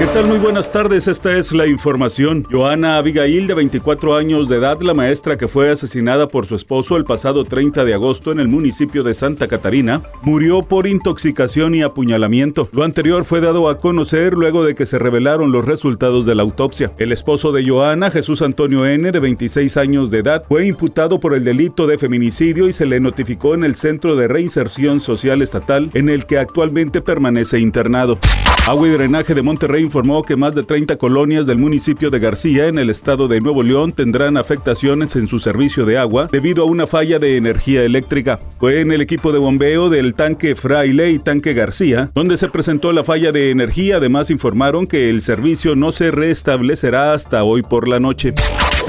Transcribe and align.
¿Qué 0.00 0.06
tal? 0.06 0.28
Muy 0.28 0.38
buenas 0.38 0.72
tardes, 0.72 1.08
esta 1.08 1.36
es 1.36 1.52
la 1.52 1.66
información. 1.66 2.46
Joana 2.50 2.96
Abigail, 2.96 3.46
de 3.46 3.52
24 3.52 4.16
años 4.16 4.48
de 4.48 4.56
edad, 4.56 4.80
la 4.80 4.94
maestra 4.94 5.36
que 5.36 5.46
fue 5.46 5.70
asesinada 5.70 6.26
por 6.26 6.46
su 6.46 6.54
esposo 6.54 6.96
el 6.96 7.04
pasado 7.04 7.44
30 7.44 7.84
de 7.84 7.92
agosto 7.92 8.32
en 8.32 8.40
el 8.40 8.48
municipio 8.48 9.02
de 9.02 9.12
Santa 9.12 9.46
Catarina, 9.46 10.00
murió 10.22 10.62
por 10.62 10.86
intoxicación 10.86 11.74
y 11.74 11.82
apuñalamiento. 11.82 12.66
Lo 12.72 12.84
anterior 12.84 13.26
fue 13.26 13.42
dado 13.42 13.68
a 13.68 13.76
conocer 13.76 14.32
luego 14.32 14.64
de 14.64 14.74
que 14.74 14.86
se 14.86 14.98
revelaron 14.98 15.52
los 15.52 15.66
resultados 15.66 16.24
de 16.24 16.34
la 16.34 16.44
autopsia. 16.44 16.92
El 16.96 17.12
esposo 17.12 17.52
de 17.52 17.68
Joana, 17.68 18.10
Jesús 18.10 18.40
Antonio 18.40 18.86
N., 18.86 19.12
de 19.12 19.20
26 19.20 19.76
años 19.76 20.10
de 20.10 20.20
edad, 20.20 20.44
fue 20.48 20.66
imputado 20.66 21.20
por 21.20 21.34
el 21.34 21.44
delito 21.44 21.86
de 21.86 21.98
feminicidio 21.98 22.68
y 22.68 22.72
se 22.72 22.86
le 22.86 23.00
notificó 23.00 23.52
en 23.52 23.64
el 23.64 23.74
Centro 23.74 24.16
de 24.16 24.28
Reinserción 24.28 25.00
Social 25.00 25.42
Estatal, 25.42 25.90
en 25.92 26.08
el 26.08 26.24
que 26.24 26.38
actualmente 26.38 27.02
permanece 27.02 27.58
internado. 27.58 28.18
Agua 28.66 28.88
y 28.88 28.92
Drenaje 28.92 29.34
de 29.34 29.42
Monterrey 29.42 29.89
informó 29.90 30.22
que 30.22 30.36
más 30.36 30.54
de 30.54 30.62
30 30.62 30.98
colonias 30.98 31.46
del 31.46 31.58
municipio 31.58 32.10
de 32.10 32.20
García, 32.20 32.68
en 32.68 32.78
el 32.78 32.90
estado 32.90 33.26
de 33.26 33.40
Nuevo 33.40 33.64
León, 33.64 33.90
tendrán 33.90 34.36
afectaciones 34.36 35.16
en 35.16 35.26
su 35.26 35.40
servicio 35.40 35.84
de 35.84 35.98
agua 35.98 36.28
debido 36.30 36.62
a 36.62 36.66
una 36.66 36.86
falla 36.86 37.18
de 37.18 37.36
energía 37.36 37.82
eléctrica. 37.82 38.38
Fue 38.60 38.82
en 38.82 38.92
el 38.92 39.00
equipo 39.00 39.32
de 39.32 39.40
bombeo 39.40 39.88
del 39.88 40.14
tanque 40.14 40.54
Fraile 40.54 41.10
y 41.10 41.18
tanque 41.18 41.54
García, 41.54 42.08
donde 42.14 42.36
se 42.36 42.48
presentó 42.48 42.92
la 42.92 43.02
falla 43.02 43.32
de 43.32 43.50
energía. 43.50 43.96
Además, 43.96 44.30
informaron 44.30 44.86
que 44.86 45.10
el 45.10 45.22
servicio 45.22 45.74
no 45.74 45.90
se 45.90 46.12
restablecerá 46.12 47.12
hasta 47.12 47.42
hoy 47.42 47.62
por 47.62 47.88
la 47.88 47.98
noche. 47.98 48.32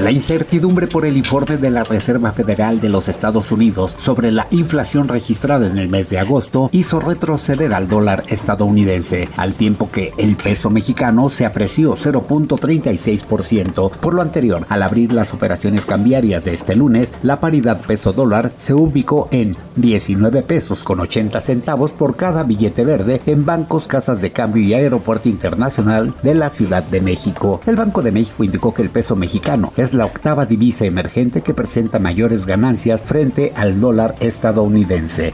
La 0.02 0.10
incertidumbre 0.10 0.88
por 0.88 1.06
el 1.06 1.16
informe 1.16 1.58
de 1.58 1.70
la 1.70 1.84
Reserva 1.84 2.32
Federal 2.32 2.80
de 2.80 2.88
los 2.88 3.06
Estados 3.08 3.52
Unidos 3.52 3.94
sobre 3.98 4.32
la 4.32 4.48
inflación 4.50 5.06
registrada 5.06 5.68
en 5.68 5.78
el 5.78 5.88
mes 5.88 6.10
de 6.10 6.18
agosto 6.18 6.68
hizo 6.72 6.98
retroceder 6.98 7.72
al 7.72 7.86
dólar 7.86 8.24
estadounidense, 8.26 9.28
al 9.36 9.54
tiempo 9.54 9.92
que 9.92 10.12
el 10.16 10.34
peso 10.34 10.70
mexicano 10.70 11.30
se 11.30 11.46
apreció 11.46 11.94
0.36%. 11.94 13.92
Por 13.92 14.14
lo 14.14 14.22
anterior, 14.22 14.66
al 14.68 14.82
abrir 14.82 15.12
las 15.12 15.32
operaciones 15.32 15.86
cambiarias 15.86 16.44
de 16.44 16.54
este 16.54 16.74
lunes, 16.74 17.12
la 17.22 17.38
paridad 17.38 17.80
peso-dólar 17.80 18.50
se 18.58 18.74
ubicó 18.74 19.28
en 19.30 19.54
19 19.76 20.42
pesos 20.42 20.82
con 20.82 20.98
80 20.98 21.40
centavos 21.40 21.92
por 21.92 22.16
cada 22.16 22.42
billete 22.42 22.84
verde 22.84 23.22
en 23.26 23.44
bancos, 23.44 23.86
casas 23.86 24.20
de 24.20 24.32
cambio 24.32 24.64
y 24.64 24.74
aeropuerto 24.74 25.28
internacional 25.28 26.12
de 26.24 26.34
la 26.34 26.50
Ciudad 26.50 26.82
de 26.82 27.00
México. 27.00 27.60
El 27.66 27.76
Banco 27.76 28.02
de 28.02 28.10
México 28.10 28.42
indicó 28.42 28.74
que 28.74 28.82
el 28.82 28.90
peso 28.90 29.14
mexicano 29.14 29.72
es 29.76 29.91
la 29.94 30.06
octava 30.06 30.46
divisa 30.46 30.84
emergente 30.84 31.42
que 31.42 31.54
presenta 31.54 31.98
mayores 31.98 32.46
ganancias 32.46 33.02
frente 33.02 33.52
al 33.54 33.80
dólar 33.80 34.14
estadounidense. 34.20 35.32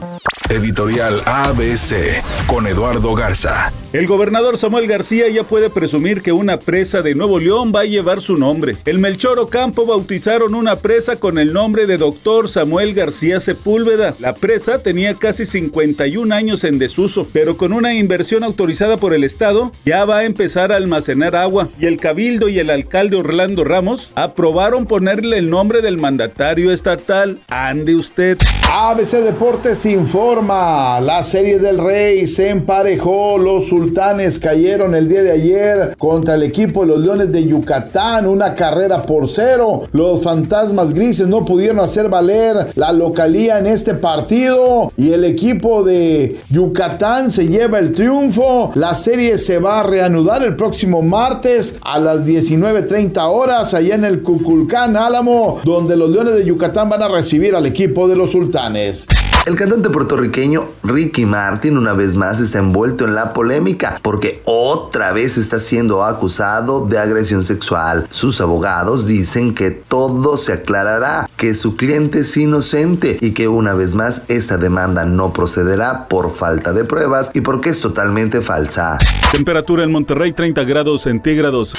Editorial 0.51 1.21
ABC 1.27 2.23
con 2.47 2.67
Eduardo 2.67 3.15
Garza. 3.15 3.71
El 3.93 4.07
gobernador 4.07 4.57
Samuel 4.57 4.87
García 4.87 5.29
ya 5.29 5.45
puede 5.45 5.69
presumir 5.69 6.23
que 6.23 6.33
una 6.33 6.59
presa 6.59 7.03
de 7.03 7.15
Nuevo 7.15 7.39
León 7.39 7.73
va 7.75 7.81
a 7.81 7.85
llevar 7.85 8.23
su 8.23 8.37
nombre. 8.37 8.77
El 8.87 8.99
Melchor 8.99 9.39
Ocampo 9.39 9.85
bautizaron 9.85 10.55
una 10.55 10.77
presa 10.77 11.17
con 11.17 11.39
el 11.39 11.53
nombre 11.53 11.87
de 11.87 11.99
doctor 11.99 12.49
Samuel 12.49 12.95
García 12.95 13.41
Sepúlveda. 13.41 14.15
La 14.19 14.35
presa 14.35 14.83
tenía 14.83 15.15
casi 15.15 15.45
51 15.45 16.35
años 16.35 16.65
en 16.65 16.79
desuso, 16.79 17.27
pero 17.33 17.57
con 17.59 17.73
una 17.75 17.95
inversión 17.95 18.43
autorizada 18.43 18.97
por 18.97 19.13
el 19.13 19.25
Estado 19.25 19.71
ya 19.85 20.07
va 20.07 20.19
a 20.19 20.25
empezar 20.25 20.73
a 20.73 20.77
almacenar 20.77 21.37
agua. 21.37 21.69
Y 21.79 21.87
el 21.87 21.99
Cabildo 21.99 22.49
y 22.49 22.59
el 22.59 22.71
alcalde 22.71 23.17
Orlando 23.17 23.65
Ramos 23.65 24.13
aprobaron 24.15 24.87
ponerle 24.87 25.39
el 25.39 25.51
nombre 25.51 25.83
del 25.83 25.99
mandatario 25.99 26.73
estatal. 26.73 27.41
Ande 27.49 27.95
usted. 27.95 28.39
ABC 28.71 29.23
Deportes 29.23 29.85
informa. 29.87 30.38
La 30.41 31.25
serie 31.25 31.59
del 31.59 31.79
Rey 31.79 32.29
se 32.29 32.51
emparejó. 32.51 33.39
Los 33.39 33.67
sultanes 33.67 34.39
cayeron 34.39 34.95
el 34.95 35.09
día 35.09 35.25
de 35.25 35.33
ayer 35.33 35.97
contra 35.99 36.37
el 36.37 36.45
equipo 36.45 36.83
de 36.83 36.87
los 36.87 37.01
Leones 37.01 37.33
de 37.33 37.45
Yucatán. 37.45 38.25
Una 38.25 38.55
carrera 38.55 39.03
por 39.03 39.29
cero. 39.29 39.89
Los 39.91 40.23
fantasmas 40.23 40.95
grises 40.95 41.27
no 41.27 41.45
pudieron 41.45 41.81
hacer 41.81 42.09
valer 42.09 42.69
la 42.77 42.93
localía 42.93 43.59
en 43.59 43.67
este 43.67 43.95
partido. 43.95 44.93
Y 44.97 45.11
el 45.11 45.25
equipo 45.25 45.83
de 45.83 46.39
Yucatán 46.51 47.33
se 47.33 47.49
lleva 47.49 47.81
el 47.81 47.93
triunfo. 47.93 48.71
La 48.77 48.95
serie 48.95 49.39
se 49.39 49.59
va 49.59 49.81
a 49.81 49.83
reanudar 49.83 50.45
el 50.45 50.55
próximo 50.55 51.03
martes 51.03 51.79
a 51.83 51.99
las 51.99 52.25
19.30 52.25 53.29
horas 53.29 53.75
allá 53.75 53.97
en 53.97 54.05
el 54.05 54.23
Cuculcán 54.23 54.97
Álamo, 54.97 55.59
donde 55.65 55.97
los 55.97 56.11
Leones 56.11 56.35
de 56.37 56.45
Yucatán 56.45 56.89
van 56.89 57.03
a 57.03 57.09
recibir 57.09 57.57
al 57.57 57.67
equipo 57.67 58.07
de 58.07 58.15
los 58.15 58.31
sultanes. 58.31 59.09
El 59.47 59.57
cantante 59.57 59.89
puertorriqueño 59.89 60.69
Ricky 60.83 61.25
Martin 61.25 61.79
una 61.79 61.95
vez 61.95 62.17
más 62.17 62.41
está 62.41 62.59
envuelto 62.59 63.05
en 63.05 63.15
la 63.15 63.33
polémica 63.33 63.99
porque 64.03 64.43
otra 64.45 65.13
vez 65.13 65.39
está 65.39 65.59
siendo 65.59 66.05
acusado 66.05 66.87
de 66.87 66.99
agresión 66.99 67.45
sexual. 67.45 68.07
Sus 68.11 68.41
abogados 68.41 69.07
dicen 69.07 69.55
que 69.55 69.71
todo 69.71 70.37
se 70.37 70.53
aclarará, 70.53 71.29
que 71.37 71.55
su 71.55 71.77
cliente 71.77 72.21
es 72.21 72.37
inocente 72.37 73.19
y 73.21 73.33
que 73.33 73.49
una 73.49 73.73
vez 73.75 73.95
más 73.95 74.23
esta 74.29 74.59
demanda 74.59 75.05
no 75.05 75.33
procederá 75.33 76.09
por 76.09 76.31
falta 76.31 76.73
de 76.73 76.85
pruebas 76.85 77.31
y 77.33 77.41
porque 77.41 77.71
es 77.71 77.81
totalmente 77.81 78.43
falsa. 78.43 78.99
Temperatura 79.33 79.85
en 79.85 79.93
Monterrey 79.93 80.33
30 80.33 80.63
grados 80.65 81.03
centígrados. 81.03 81.75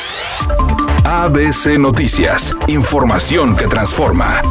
ABC 1.05 1.79
Noticias, 1.79 2.55
información 2.67 3.55
que 3.55 3.67
transforma. 3.67 4.41